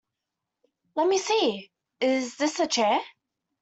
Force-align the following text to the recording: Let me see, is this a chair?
Let 0.95 1.05
me 1.09 1.19
see, 1.19 1.69
is 1.99 2.35
this 2.35 2.59
a 2.59 2.65
chair? 2.65 3.01